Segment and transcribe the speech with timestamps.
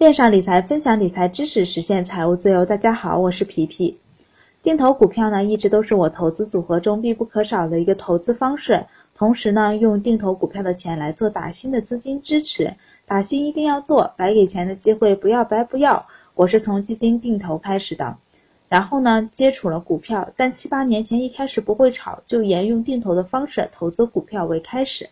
[0.00, 2.64] 链上理财，分享理财知识，实现财务自由。
[2.64, 4.00] 大家好，我是皮皮。
[4.62, 8.86] 定投股票呢，一直都是我投资组合中必不可少的一个投资方式。
[9.14, 12.74] 同时呢，用定投股票的钱来做打新的资金支持，
[13.04, 16.06] 打新一定要做，白给钱的机会不要白不要。
[16.32, 18.16] 我是从基金定投开始的，
[18.70, 25.10] 然后呢，接触了股票，但七八年前一开始不会炒，就沿用定投的方式投资股票为开始。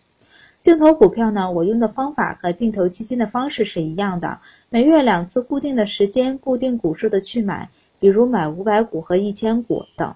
[0.69, 10.13] 定投股票呢，我用的方法和定投基金的方式是一样的，每月两次固定的时间，固定股数的去买，比如买五百股和一千股等。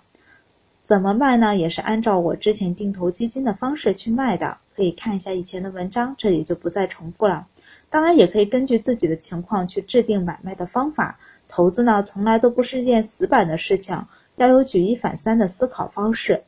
[0.84, 1.56] 怎么卖呢？
[1.56, 7.48] 也是按照我之前定投基金的方式去卖的，可以看一下以前的文章，这里就不再重复了。
[7.90, 11.18] 当然，也可以根据自己的情况去制定买卖的方法。
[11.48, 16.44] 投资呢，从来都不是件死板的事情，要有举一反三的思考方式。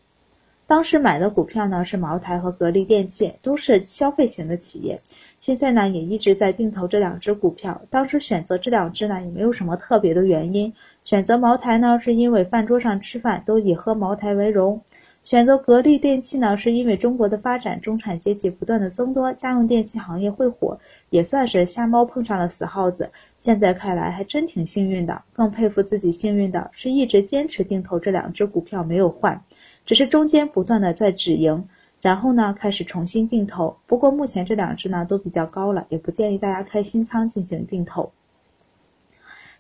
[0.68, 5.00] 当时买的股票呢是茅台和格力电器，都是消费型的企业。
[5.40, 7.80] 现在呢也一直在定投这两只股票。
[7.92, 10.74] 当时选择这两只呢也没有什么特别的原因。
[11.04, 14.82] 选择茅台呢是因为饭桌上吃饭都以喝茅台为荣。
[15.22, 23.12] 选择格力电器呢是因为中国的发展，中产阶级不断的增多，家用电器行业会火，也算是瞎猫碰上了死耗子。
[23.40, 25.24] 现在看来还真挺幸运的。
[25.34, 29.44] 更佩服自己幸运的是一直坚持定投这两只股票没有换。
[29.86, 31.68] 只是中间不断的在止盈，
[32.02, 33.78] 然后呢开始重新定投。
[33.86, 38.12] 不过目前这两只呢都比较高了，也不建议大家开新仓进行定投。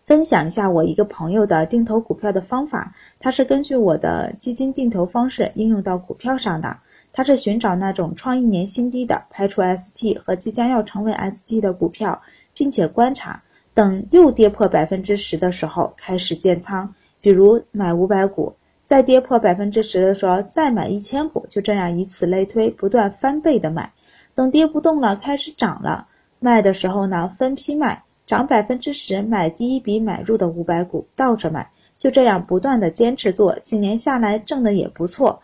[0.05, 6.77] 分享一下我一个朋友的定投股票的方法，他是根据我的基金定投方式应用到股票上的。
[7.11, 12.21] 他是寻找那种创一年新低的，排除 ST 和即将要成为 ST 的股票，
[12.53, 13.41] 并且观察，
[13.73, 18.53] 等又跌破百分之十的时候开始建仓，比如买五百股。
[18.85, 23.91] 再跌破百分之十的时候，再买一千股，就这样以此类推，不断翻倍的买。
[24.35, 26.07] 等跌不动了，开始涨了，
[26.39, 35.41] 卖的时候呢，分批卖，涨百分之十买第一笔买入的五百股，倒着买，就这样不断的坚持做，几年下来挣的也不错。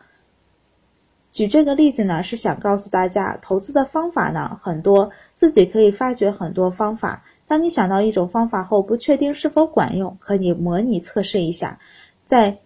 [1.32, 7.24] 举这个例子呢，是想告诉大家，投资的方法呢很多，自己可以发掘很多方法。
[7.48, 11.80] 当你想到一种方法后，不确定是否管用，可以模拟测试一下，
[12.28, 12.60] 在。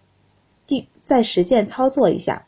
[1.06, 2.46] 再实践操作一下，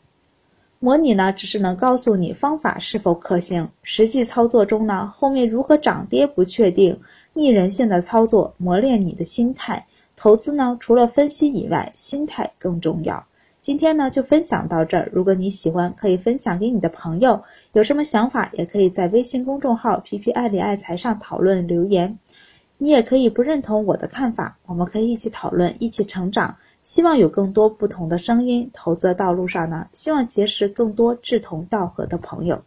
[0.79, 6.99] 模拟呢只是能告诉你方法是否可行，实际操作中呢后面如何涨跌不确定，
[7.31, 9.87] 逆人性的操作磨练你的心态。
[10.17, 13.25] 投资呢除了分析以外，心态更重要。
[13.61, 17.41] 今天呢就分享到这儿，如果你喜欢，可以分享给你的朋友。
[17.71, 22.19] 有什么想法，也可以在微信公众号“皮皮爱理爱财”上讨论留言。
[22.77, 26.57] 你也可以不认同我的看法，我们可以一起讨论，一起成长。
[26.81, 32.61] 希望有更多不同的声音，投资道路上呢，希望结识更多志同道合的朋友。